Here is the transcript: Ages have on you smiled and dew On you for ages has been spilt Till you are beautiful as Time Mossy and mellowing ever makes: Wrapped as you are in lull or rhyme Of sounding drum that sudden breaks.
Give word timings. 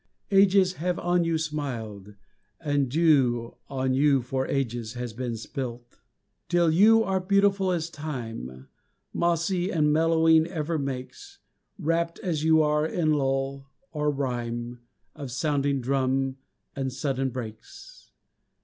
Ages 0.31 0.73
have 0.77 0.97
on 0.97 1.23
you 1.25 1.37
smiled 1.37 2.15
and 2.59 2.89
dew 2.89 3.57
On 3.69 3.93
you 3.93 4.23
for 4.23 4.47
ages 4.47 4.93
has 4.93 5.13
been 5.13 5.37
spilt 5.37 5.99
Till 6.49 6.71
you 6.71 7.03
are 7.03 7.19
beautiful 7.19 7.71
as 7.71 7.87
Time 7.91 8.67
Mossy 9.13 9.69
and 9.69 9.93
mellowing 9.93 10.47
ever 10.47 10.79
makes: 10.79 11.37
Wrapped 11.77 12.17
as 12.17 12.43
you 12.43 12.63
are 12.63 12.83
in 12.87 13.13
lull 13.13 13.69
or 13.91 14.09
rhyme 14.09 14.79
Of 15.13 15.29
sounding 15.31 15.81
drum 15.81 16.37
that 16.73 16.91
sudden 16.91 17.29
breaks. 17.29 18.09